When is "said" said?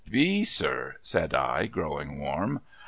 1.03-1.35